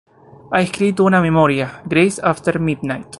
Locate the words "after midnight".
2.23-3.05